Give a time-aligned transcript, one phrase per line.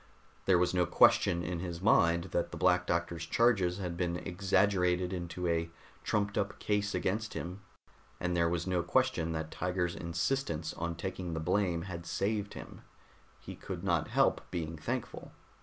[0.45, 5.13] There was no question in his mind that the Black Doctor's charges had been exaggerated
[5.13, 5.69] into a
[6.03, 7.61] trumped up case against him,
[8.19, 12.81] and there was no question that Tiger's insistence on taking the blame had saved him;
[13.39, 15.33] he could not help being thankful.